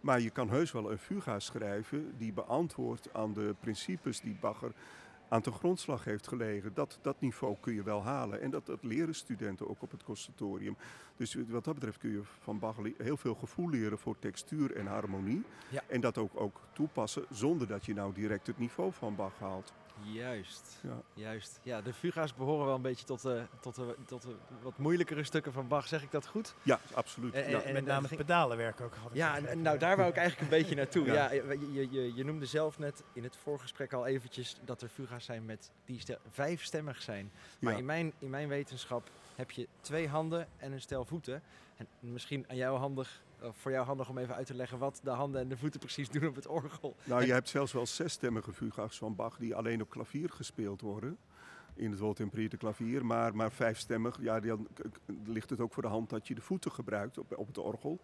[0.00, 4.62] Maar je kan heus wel een fuga schrijven die beantwoordt aan de principes die Bach
[4.62, 4.72] er
[5.28, 6.74] aan de grondslag heeft gelegen.
[6.74, 8.40] Dat, dat niveau kun je wel halen.
[8.40, 10.76] En dat, dat leren studenten ook op het conservatorium.
[11.16, 14.86] Dus wat dat betreft kun je van Bach heel veel gevoel leren voor textuur en
[14.86, 15.42] harmonie.
[15.68, 15.82] Ja.
[15.86, 19.72] En dat ook, ook toepassen zonder dat je nou direct het niveau van Bach haalt.
[20.04, 21.02] Juist, Ja.
[21.14, 21.60] juist.
[21.62, 25.24] Ja, de fuga's behoren wel een beetje tot de, tot de, tot de wat moeilijkere
[25.24, 25.86] stukken van Bach.
[25.88, 26.54] Zeg ik dat goed?
[26.62, 27.34] Ja, absoluut.
[27.34, 27.60] En- ja.
[27.62, 28.94] en- Met name het pedalenwerk ook.
[28.94, 31.06] Had ik Ja, en, nou daar wou ik eigenlijk een beetje naartoe.
[31.06, 31.12] Ja.
[31.32, 31.32] Ja.
[31.32, 35.24] je, je, je, je noemde zelf net in het voorgesprek al eventjes dat er fuga's
[35.24, 37.30] zijn met die stel, vijfstemmig zijn.
[37.60, 37.78] Maar Ja.
[37.78, 41.42] in, mijn, in mijn wetenschap heb je twee handen en een stel voeten.
[41.76, 45.10] En misschien aan jou handig, voor jou handig om even uit te leggen wat de
[45.10, 46.96] handen en de voeten precies doen op het orgel.
[47.04, 51.18] Nou, je hebt zelfs wel zesstemmige fuga's van Bach die alleen op klavier gespeeld worden.
[51.74, 53.06] In het woltempereerde klavier.
[53.06, 54.68] Maar, maar vijfstemmig, ja, dan
[55.24, 58.00] ligt het ook voor de hand dat je de voeten gebruikt op, op het orgel.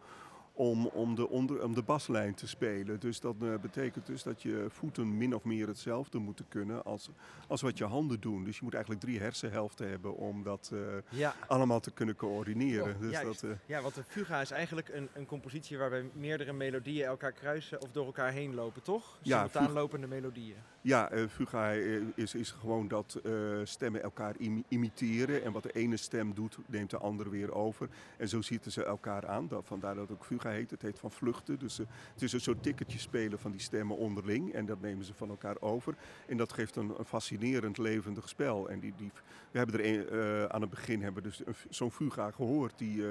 [0.59, 3.01] Om, om, de onder, om de baslijn te spelen.
[3.01, 7.11] Dus dat eh, betekent dus dat je voeten min of meer hetzelfde moeten kunnen als,
[7.49, 8.45] als wat je handen doen.
[8.45, 10.79] Dus je moet eigenlijk drie hersenhelften hebben om dat eh,
[11.19, 12.95] Ja, allemaal te kunnen coördineren.
[12.95, 13.41] Oh, dus juist.
[13.41, 17.33] dat, eh, ja want een fuga is eigenlijk een, een compositie waarbij meerdere melodieën elkaar
[17.33, 19.19] kruisen of door elkaar heen lopen, toch?
[19.23, 20.57] Ja, Simultaan fuga- lopende melodieën.
[20.81, 21.71] Ja, fuga
[22.15, 23.21] is, is gewoon dat
[23.65, 25.45] stemmen elkaar imi- imiteren.
[25.45, 27.89] En wat de ene stem doet, neemt de andere weer over.
[28.17, 29.49] En zo zitten ze elkaar aan.
[29.49, 30.71] Dat, vandaar dat ook fuga heet.
[30.71, 31.59] Het heet van vluchten.
[31.59, 34.53] Dus eh, het is een soort ticketje spelen van die stemmen onderling.
[34.53, 35.95] En dat nemen ze van elkaar over.
[36.27, 38.69] En dat geeft een, een fascinerend levendig spel.
[38.69, 39.11] En die, die,
[39.51, 42.79] we hebben er een, eh, aan het begin hebben dus zo'n fuga gehoord.
[42.79, 43.03] Die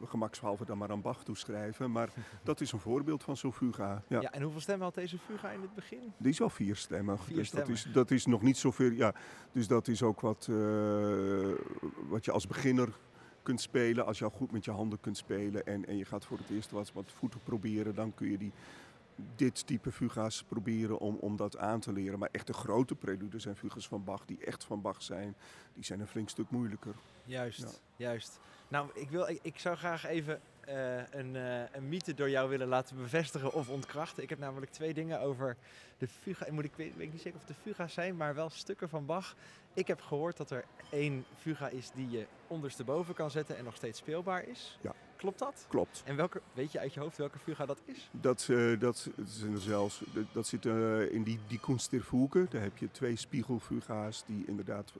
[0.00, 1.90] we gemakshalve dan maar aan Bach toeschrijven.
[1.90, 2.08] Maar
[2.42, 4.02] dat is een voorbeeld van zo'n fuga.
[4.06, 4.20] Ja.
[4.20, 4.32] Ja.
[4.32, 6.12] en hoeveel stemmen had deze fuga in het begin?
[6.16, 7.24] Die is wel vierstemmig.
[7.24, 8.90] dus dat is, dat is nog niet zoveel.
[8.90, 9.14] Ja,
[9.52, 10.46] dus dat is ook wat,
[12.08, 12.88] wat je als beginner
[13.42, 14.06] kunt spelen.
[14.06, 16.50] Als je al goed met je handen kunt spelen en, en je gaat voor het
[16.50, 18.52] eerst wat, wat voeten proberen, dan kun je die,
[19.36, 22.18] dit type fuga's proberen om, om dat aan te leren.
[22.18, 25.34] Maar echt de grote preludes en fuga's van Bach, die echt van Bach zijn,
[25.74, 26.94] die zijn een flink stuk moeilijker.
[27.24, 27.68] Juist, Ja.
[27.96, 28.38] juist.
[28.68, 32.48] Nou, ik, wil, ik, ik zou graag even eh, een, eh, een mythe door jou
[32.48, 34.22] willen laten bevestigen of ontkrachten.
[34.22, 35.56] Ik heb namelijk twee dingen over
[35.98, 36.46] de fuga.
[36.50, 38.88] Moet ik weet, weet ik niet zeker of het de fuga's zijn, maar wel stukken
[38.88, 39.36] van Bach.
[39.74, 43.76] Ik heb gehoord dat er één fuga is die je ondersteboven kan zetten en nog
[43.76, 44.78] steeds speelbaar is.
[44.80, 44.94] Ja.
[45.16, 45.66] Klopt dat?
[45.68, 46.02] Klopt.
[46.04, 48.08] En welke, weet je uit je hoofd welke fuga dat is?
[48.10, 52.46] Dat, eh, dat, zijn zelfs, dat, dat zit eh, in die, die Kunst der Fuge.
[52.50, 54.92] Daar heb je twee spiegelfuga's die inderdaad,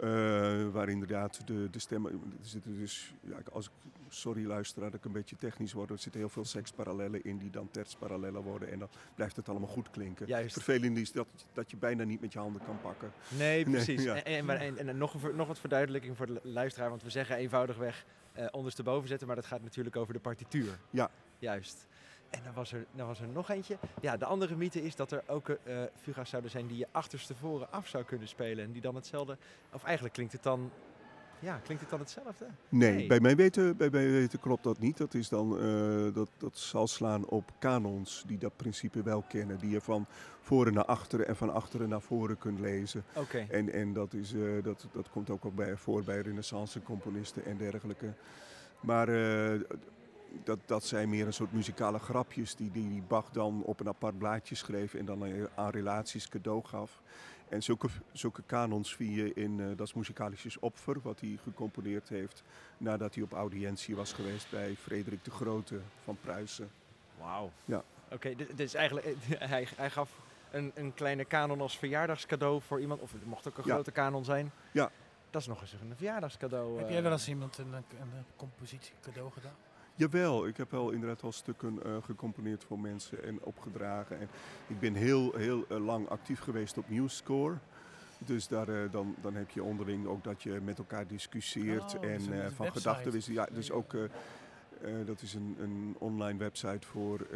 [0.00, 3.72] eh, waar inderdaad de, de stemmen, er zitten dus, ja, als ik,
[4.08, 7.50] sorry luisteraar dat ik een beetje technisch word, er zitten heel veel seksparallellen in die
[7.50, 10.26] dan tertsparallellen worden en dan blijft het allemaal goed klinken.
[10.26, 10.52] Juist.
[10.52, 13.12] Vervelend is dat, dat je bijna niet met je handen kan pakken.
[13.38, 14.02] Nee, precies.
[14.02, 14.14] ja.
[14.14, 17.10] En, en, maar- en, en nog, nog wat verduidelijking voor de lu- luisteraar, want we
[17.10, 20.78] zeggen eenvoudigweg eh ondersteboven zetten, maar dat gaat natuurlijk over de partituur.
[20.90, 21.10] Ja.
[21.38, 21.86] Juist.
[22.30, 23.78] En dan was, er, dan was er nog eentje.
[24.00, 27.72] Ja, de andere mythe is dat er ook eh fuga's zouden zijn die je achterstevoren
[27.72, 28.64] af zou kunnen spelen.
[28.64, 29.36] En die dan hetzelfde...
[29.72, 30.70] Of eigenlijk klinkt het dan...
[31.38, 32.46] Ja, klinkt het dan hetzelfde?
[32.68, 33.06] Nee, Nee.
[33.06, 34.96] Bij, mij weten, bij mij weten klopt dat niet.
[34.96, 39.58] Dat, is dan, eh, dat, dat zal slaan op kanons die dat principe wel kennen.
[39.58, 40.06] Die je van
[40.40, 43.04] voren naar achteren en van achteren naar voren kunt lezen.
[43.14, 43.46] Oké.
[43.50, 47.44] En, en dat, is, eh, dat, dat komt ook wel bij, voor bij renaissance componisten
[47.44, 48.14] en dergelijke.
[48.80, 49.08] Maar
[50.44, 54.18] dat, dat zijn meer een soort muzikale grapjes die, die, Bach dan op een apart
[54.18, 57.00] blaadje schreef en dan aan- aan relaties cadeau gaf.
[57.48, 62.42] En zulke, zulke kanons zie je in uh, Das Musikalisches Opfer, wat hij gecomponeerd heeft
[62.78, 66.70] nadat hij op audiëntie was geweest bij Frederik de Grote van Pruisen.
[67.18, 67.50] Wauw.
[67.64, 67.82] Ja.
[68.12, 69.16] Oké, dit, dit is eigenlijk...
[69.38, 70.10] hij, hij gaf
[70.50, 73.00] een, een kleine kanon als verjaardagscadeau voor iemand.
[73.00, 73.72] Of het mocht ook een Ja.
[73.72, 74.50] grote kanon zijn.
[74.72, 74.90] Ja.
[75.30, 76.76] Dat is nog eens een verjaardagscadeau.
[76.78, 76.92] Heb eh.
[76.92, 79.54] jij wel eens iemand een, een, een compositie cadeau gedaan?
[79.98, 84.20] Jawel, ik heb wel inderdaad al stukken uh, gecomponeerd voor mensen en opgedragen.
[84.20, 84.28] En
[84.66, 87.54] ik ben heel, heel uh, lang actief geweest op Newscore.
[88.18, 92.04] Dus daar, uh, dan, dan heb je onderling ook dat je met elkaar discussieert Oh,
[92.04, 93.36] en dus van gedachten wisselt.
[93.36, 93.96] Ja, dus ook,
[95.06, 97.26] dat is een, een online website voor,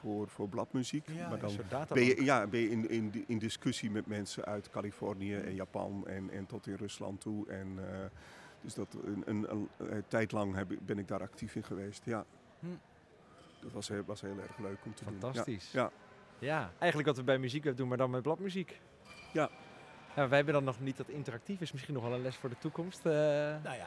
[0.00, 1.06] voor, voor bladmuziek.
[1.12, 1.52] Ja, maar dan
[1.92, 6.06] ben je, ja, ben je in, in, in discussie met mensen uit Californië en Japan
[6.06, 7.48] en, en tot in Rusland toe.
[7.48, 7.84] En, uh,
[8.60, 12.04] dus dat een, een, een, een, tijd lang heb, ben ik daar actief in geweest.
[12.04, 12.24] Ja.
[12.60, 12.66] Hm.
[13.60, 15.16] Dat was heel, was heel erg leuk om te doen.
[15.20, 15.72] Fantastisch.
[15.72, 15.90] Ja,
[16.38, 18.80] Ja, eigenlijk wat we bij Muziekweb doen, maar dan met bladmuziek.
[19.32, 19.50] Ja.
[20.16, 22.48] Ja, wij hebben dan nog niet dat interactief is misschien nog wel een les voor
[22.48, 23.06] de toekomst.
[23.06, 23.12] eh.
[23.12, 23.86] Nou ja,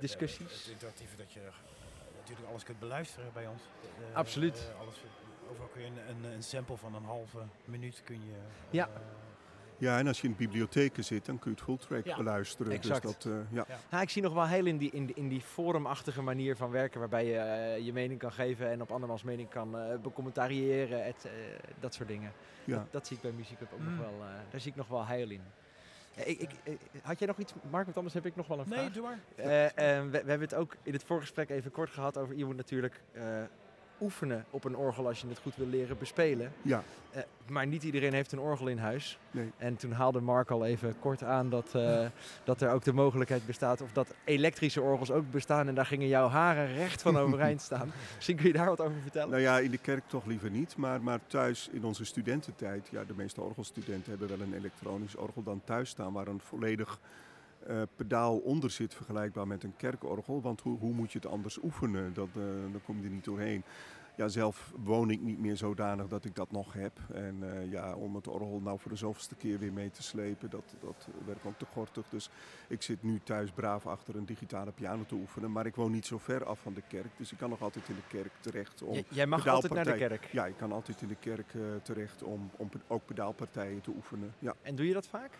[0.00, 0.62] Discussies.
[0.64, 1.40] Het interactieve dat je
[2.18, 3.62] natuurlijk alles kunt beluisteren bij ons.
[4.10, 4.68] Eh, Absoluut.
[4.74, 4.96] eh, alles,
[5.50, 8.36] overal kun je een, een, een sample van een halve minuut kun je...
[8.70, 8.88] Ja.
[9.80, 12.72] Ja, en als je in bibliotheken zit, dan kun je het full track Ja, beluisteren.
[12.72, 13.02] exact.
[13.02, 13.66] Dus dat, uh, ja.
[13.90, 16.70] Nou, ik zie nog wel heel in die, in, die- in die forumachtige manier van
[16.70, 21.04] werken, waarbij je eh, je mening kan geven en op andermans mening kan eh becommentariëren,
[21.04, 21.26] et,
[21.80, 22.32] dat soort dingen.
[22.64, 22.76] ja.
[22.76, 23.84] Dat, dat zie ik bij Muziekweb ook Mm.
[23.90, 25.42] nog wel, eh, daar zie ik nog wel heil in.
[26.24, 28.80] Ik, ik, had jij nog iets, Mark, want anders heb ik nog wel een vraag.
[28.80, 29.18] nee, doe maar.
[29.36, 33.00] We, we hebben het ook in het voorgesprek even kort gehad over, je moet natuurlijk
[33.12, 33.22] eh,
[34.00, 36.52] oefenen op een orgel als je het goed wil leren bespelen.
[36.62, 36.82] ja.
[37.10, 39.18] Eh, maar niet iedereen heeft een orgel in huis.
[39.30, 39.52] Nee.
[39.56, 42.06] En toen haalde Mark al even kort aan dat, eh,
[42.44, 45.68] dat er ook de mogelijkheid bestaat of dat elektrische orgels ook bestaan.
[45.68, 47.92] En daar gingen jouw haren recht van overeind staan.
[48.14, 49.30] Misschien kun je daar wat over vertellen?
[49.30, 50.76] Nou ja, in de kerk toch liever niet.
[50.76, 55.42] Maar, maar thuis in onze studententijd, ja, de meeste orgelstudenten hebben wel een elektronisch orgel
[55.42, 56.98] dan thuis staan waar een volledig
[57.66, 60.40] eh, pedaal onder zit, vergelijkbaar met een kerkorgel.
[60.40, 62.14] Want hoe, hoe moet je het anders oefenen?
[62.14, 62.42] Dat, eh
[62.72, 63.62] dan kom je er niet doorheen.
[64.16, 66.98] Ja, zelf woon ik niet meer zodanig dat ik dat nog heb.
[67.12, 70.50] En eh, ja, om het orgel nou voor de zoveelste keer weer mee te slepen,
[70.50, 72.06] dat, dat werkt ook te gortig.
[72.08, 72.30] Dus
[72.68, 75.52] ik zit nu thuis braaf achter een digitale piano te oefenen.
[75.52, 77.88] Maar ik woon niet zo ver af van de kerk, dus ik kan nog altijd
[77.88, 80.24] in de kerk terecht om J- jij mag altijd naar de kerk.
[80.32, 84.34] ja, ik kan altijd in de kerk terecht om, om ook pedaalpartijen te oefenen.
[84.38, 84.54] Ja.
[84.62, 85.30] En doe je dat vaak?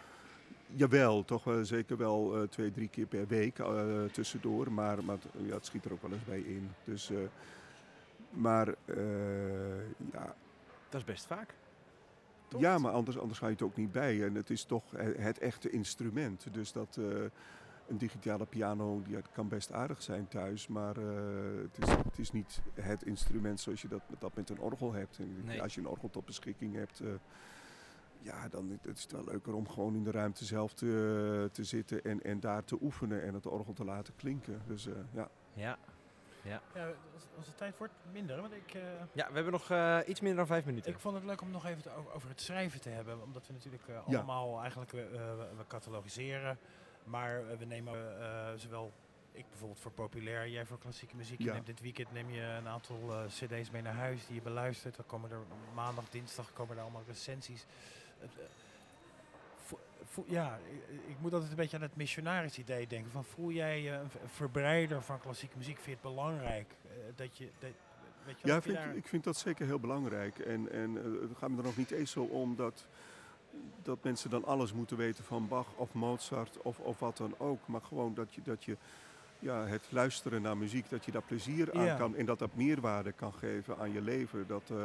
[0.75, 4.73] Jawel, toch wel zeker wel eh, twee, drie keer per week eh, tussendoor.
[4.73, 6.71] Maar, maar het- ja, het schiet er ook wel eens bij in.
[6.85, 7.17] Dus, eh,
[8.31, 9.79] maar eh,
[10.13, 10.35] ja,
[10.89, 11.55] Dat is best vaak.
[12.59, 14.25] Ja, maar anders, anders ga je het ook niet bij.
[14.25, 16.47] En het is toch he- het echte instrument.
[16.53, 17.05] Dus dat eh,
[17.89, 20.67] een digitale piano die, kan best aardig zijn thuis.
[20.69, 21.05] Maar eh,
[21.63, 25.19] het, is, het is niet het instrument zoals je dat, dat met een orgel hebt.
[25.19, 25.63] En Nee.
[25.63, 27.01] Als je een orgel tot beschikking hebt.
[27.01, 27.09] eh,
[28.23, 32.03] ja, dan is het wel leuker om gewoon in de ruimte zelf te, te zitten
[32.05, 34.63] en, en daar te oefenen en het orgel te laten klinken.
[34.67, 35.29] Dus eh, ja.
[35.53, 35.79] Ja.
[36.45, 38.41] Ja, de tijd wordt, minder.
[38.41, 40.93] Want ik, eh, Ja, we hebben nog eh, iets minder dan vijf minuten.
[40.93, 43.23] ik vond het leuk om nog even te- over, het schrijven te hebben.
[43.23, 44.17] Omdat we natuurlijk eh, Ja.
[44.19, 45.03] allemaal eigenlijk, eh,
[45.57, 46.59] we, catalogiseren.
[47.05, 48.93] Maar eh, we nemen eh, zowel,
[49.33, 51.43] ik bijvoorbeeld voor populair, jij voor klassieke muziek.
[51.43, 51.53] Ja.
[51.53, 54.97] neemt dit weekend neem je een aantal eh, cd's mee naar huis die je beluistert.
[54.97, 55.39] Dan komen er
[55.75, 57.67] maandag, dinsdag komen er allemaal recensies.
[58.23, 58.29] Eh,
[60.27, 63.11] ja, ik, ik moet altijd een beetje aan het missionaris idee denken.
[63.11, 65.75] Van, voel jij je een verbreider van klassieke muziek?
[65.75, 67.49] Vind je het belangrijk eh, dat je...
[67.59, 67.71] Dat,
[68.25, 70.39] weet je Ja, je vind, daar- ik vind dat zeker heel belangrijk.
[70.39, 72.87] En, en eh, het gaat me er nog niet eens zo om dat,
[73.83, 77.67] dat mensen dan alles moeten weten van Bach of Mozart of, of wat dan ook.
[77.67, 78.77] Maar gewoon dat je, dat je
[79.39, 81.97] ja, het luisteren naar muziek, dat je daar plezier aan Ja.
[81.97, 82.17] kan.
[82.17, 84.47] En dat dat meerwaarde kan geven aan je leven.
[84.47, 84.77] Dat, eh,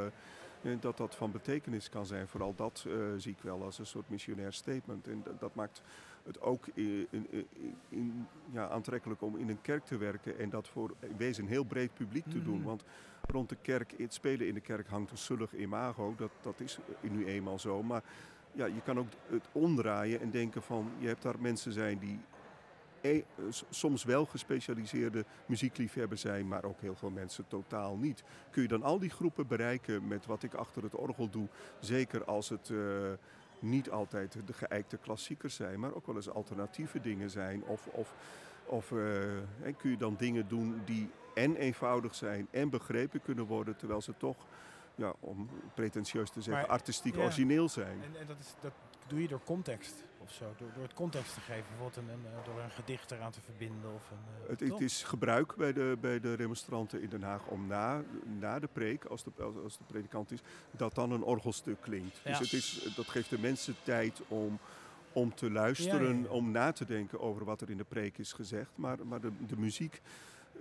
[0.80, 2.28] dat dat van betekenis kan zijn.
[2.28, 5.08] Vooral dat eh, zie ik wel als een soort missionair statement.
[5.08, 5.82] En dat, dat maakt
[6.24, 7.48] het ook in, in, in-
[7.90, 10.40] in- ja, aantrekkelijk om in een kerk te werken.
[10.40, 12.58] En dat voor in wezen een heel breed publiek te doen.
[12.58, 12.66] Mhm.
[12.66, 12.84] Want
[13.28, 16.14] rond de kerk, het spelen in de kerk hangt een zullig imago.
[16.18, 17.84] Dat, dat is nu eenmaal zo.
[17.84, 18.04] Maar
[18.52, 20.92] ja, je kan ook het omdraaien en denken van...
[20.98, 22.20] je hebt daar mensen zijn die
[23.06, 23.24] e-
[23.70, 26.48] soms wel gespecialiseerde muziekliefhebber zijn...
[26.48, 28.24] maar ook heel veel mensen totaal niet.
[28.52, 31.48] Kun je dan al die groepen bereiken met wat ik achter het orgel doe...
[31.80, 32.70] zeker als het...
[32.70, 32.78] eh,
[33.60, 37.64] niet altijd de geëikte klassiekers zijn, maar ook wel eens alternatieve dingen zijn.
[37.64, 38.14] Of, of,
[38.66, 38.98] of eh,
[39.78, 44.14] kun je dan dingen doen die en eenvoudig zijn en begrepen kunnen worden, terwijl ze
[44.18, 44.38] toch,
[44.96, 47.22] ja, om pretentieus te zeggen, Maar, artistiek ja.
[47.22, 48.02] origineel zijn.
[48.04, 48.74] En, en dat, is, dat
[49.08, 50.46] doe je door context of zo.
[50.58, 51.64] Door, door het context te geven.
[51.68, 53.94] Bijvoorbeeld een, een, eh, door een gedicht eraan te verbinden.
[53.94, 57.46] Of een, eh, Het, het is gebruik bij de, bij de remonstranten in Den Haag
[57.48, 58.04] om na,
[58.40, 60.40] na de preek, als de, als, als de predikant is,
[60.72, 62.22] dat dan een orgelstuk klinkt.
[62.24, 62.30] Ja.
[62.30, 64.60] Dus het is, dat geeft de mensen tijd om,
[65.14, 66.30] om te luisteren, Ja, ja, ja.
[66.30, 68.72] om na te denken over wat er in de preek is gezegd.
[68.76, 70.02] Maar, maar de, de muziek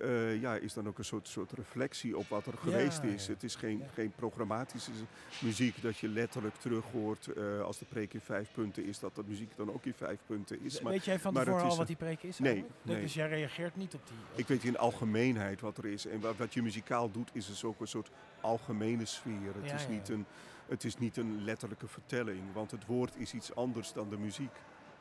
[0.00, 3.26] eh, ja, is dan ook een soort, soort reflectie op wat er geweest Ja, is.
[3.26, 3.32] ja.
[3.32, 3.84] Het is geen, Ja.
[3.94, 4.90] geen programmatische
[5.38, 9.14] muziek dat je letterlijk terug hoort eh, als de preek in vijf punten is, dat
[9.14, 10.80] de muziek dan ook in vijf punten is.
[10.80, 12.38] Maar Weet jij van tevoren al wat die preek is?
[12.38, 13.00] Nee, nee.
[13.00, 14.16] Dus jij reageert niet op die...
[14.32, 16.06] op ik weet in algemeenheid wat er is.
[16.06, 19.54] En wat, wat je muzikaal doet, is dus ook een soort algemene sfeer.
[19.62, 20.24] Het, is niet een,
[20.68, 24.52] het is niet een letterlijke vertelling, want het woord is iets anders dan de muziek.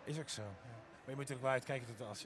[0.03, 0.41] Is ook zo.
[0.41, 0.51] Maar
[1.11, 2.25] je moet natuurlijk wel uitkijken dat als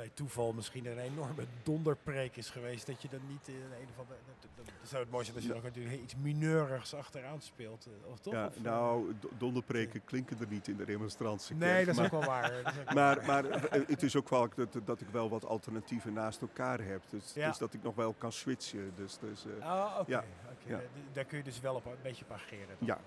[0.00, 3.98] bij toeval misschien een enorme donderpreek is geweest, dat je dan niet in een of
[3.98, 4.18] andere...
[4.56, 7.86] Dat, zou het mooi zijn als je nog natuurlijk iets mineurigs achteraan speelt.
[7.86, 8.32] eh, Of toch?
[8.32, 11.56] Ja, Of, eh, nou, do- donderpreken klinken er niet in de remonstrantie.
[11.56, 12.58] Nee, dat is maar, ook wel waar.
[12.58, 13.26] Ook Maar, waar.
[13.26, 17.02] maar eh, het is ook wel dat, dat ik wel wat alternatieven naast elkaar heb.
[17.10, 17.48] Dus, Ja.
[17.48, 18.92] dus dat ik nog wel kan switchen.
[18.96, 20.10] Dus, dus, Oh, oké.
[20.66, 20.80] Ja,
[21.12, 22.76] Daar kun je dus wel op een beetje op ageren.
[22.78, 22.86] dan.
[22.86, 22.98] Ja.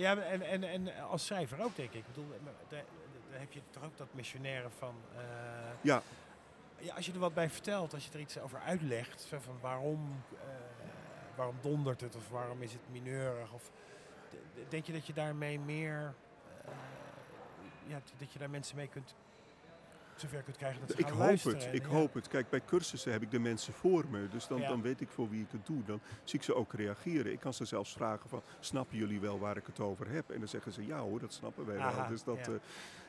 [0.00, 1.94] Ja, en, en, en als schrijver ook, denk ik.
[1.94, 2.26] Ik bedoel,
[2.68, 2.84] daar,
[3.30, 4.94] daar heb je toch ook dat missionaire van...
[5.16, 5.22] eh,
[5.80, 6.02] ja,
[6.78, 10.22] Ja, als je er wat bij vertelt, als je er iets over uitlegt, van waarom,
[10.32, 10.46] eh,
[11.36, 13.70] waarom dondert het of waarom is het mineurig, of
[14.68, 16.14] denk je dat je daarmee meer,
[16.64, 16.72] eh,
[17.86, 19.14] ja, dat je daar mensen mee kunt,
[20.20, 21.74] zover kunt krijgen dat ze ik gaan hoop luisteren het.
[21.74, 21.88] Ik ja.
[21.88, 22.28] hoop het.
[22.28, 24.28] Kijk, bij cursussen heb ik de mensen voor me.
[24.28, 24.68] Dus dan, Ja.
[24.68, 25.82] dan weet ik voor wie ik het doe.
[25.84, 27.32] Dan zie ik ze ook reageren.
[27.32, 30.30] Ik kan ze zelfs vragen van, snappen jullie wel waar ik het over heb?
[30.30, 32.08] En dan zeggen ze, ja hoor, dat snappen wij Aha, wel.
[32.08, 32.52] Dus dat, ja.
[32.52, 32.58] eh,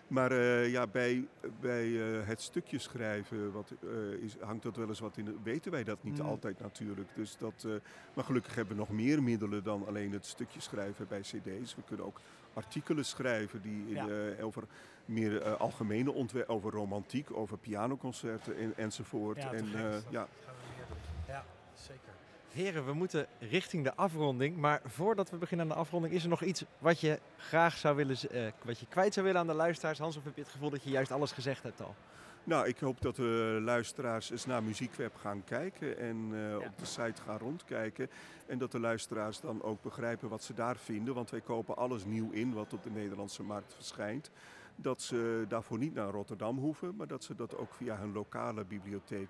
[0.07, 1.27] maar eh, ja, bij,
[1.59, 3.73] bij eh, het stukje schrijven wat,
[4.21, 5.25] is, hangt dat wel eens wat in.
[5.25, 6.25] de- weten wij dat niet Mm.
[6.25, 7.09] altijd natuurlijk.
[7.15, 7.67] Dus dat,
[8.13, 11.75] maar gelukkig hebben we nog meer middelen dan alleen het stukje schrijven bij cd's.
[11.75, 12.19] We kunnen ook
[12.53, 14.63] artikelen schrijven die in, over
[15.11, 19.37] meer eh, algemene ontwerpen, over romantiek, over pianoconcerten en, enzovoort.
[19.37, 20.27] Ja, en, dat ja.
[20.45, 20.97] gaan we meer doen.
[21.27, 21.45] Ja,
[21.75, 22.13] zeker.
[22.51, 24.57] Heren, we moeten richting de afronding.
[24.57, 27.95] Maar voordat we beginnen aan de afronding, is er nog iets wat je graag zou
[27.95, 29.99] willen, eh, wat je kwijt zou willen aan de luisteraars?
[29.99, 31.95] Hans, of heb je het gevoel dat je juist alles gezegd hebt al?
[32.43, 36.33] Nou, ik hoop dat de luisteraars eens naar Muziekweb gaan kijken en
[36.65, 38.09] op de site gaan rondkijken.
[38.45, 41.13] En dat de luisteraars dan ook begrijpen wat ze daar vinden.
[41.13, 44.31] Want wij kopen alles nieuw in wat op de Nederlandse markt verschijnt.
[44.75, 48.65] Dat ze daarvoor niet naar Rotterdam hoeven, maar dat ze dat ook via hun lokale
[48.65, 49.29] bibliotheek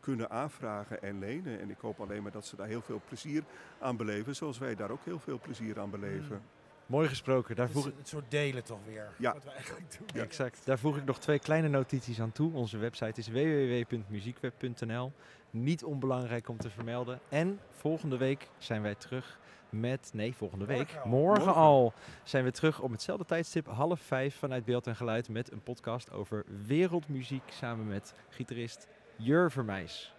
[0.00, 1.60] kunnen aanvragen en lenen.
[1.60, 3.42] En ik hoop alleen maar dat ze daar heel veel plezier
[3.80, 6.36] aan beleven, zoals wij daar ook heel veel plezier aan beleven.
[6.36, 6.42] Mm.
[6.86, 7.56] Mooi gesproken.
[7.56, 9.32] Daar Het, voeg het soort delen toch weer, Ja.
[9.32, 10.08] wat we eigenlijk doen.
[10.14, 10.22] Ja.
[10.22, 10.60] exact.
[10.64, 12.52] Daar voeg ik nog twee kleine notities aan toe.
[12.52, 15.12] Onze website is www.muziekweb.nl.
[15.50, 17.20] Niet onbelangrijk om te vermelden.
[17.28, 19.38] En volgende week zijn wij terug
[19.70, 20.10] met...
[20.12, 20.78] Nee, volgende week.
[20.78, 21.08] Morgen al.
[21.08, 21.62] Morgen, Morgen.
[21.62, 21.92] al
[22.24, 23.66] zijn we terug op hetzelfde tijdstip.
[23.66, 27.42] Half vijf vanuit Beeld en Geluid met een podcast over wereldmuziek.
[27.48, 30.14] Samen met gitarist Jur Vermeijs.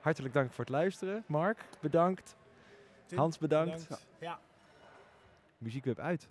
[0.00, 1.24] Hartelijk dank voor het luisteren.
[1.26, 2.36] Mark, bedankt.
[3.06, 4.06] Tim, Hans, bedankt.
[4.20, 4.38] Ja.
[5.58, 6.28] Muziekweb uit.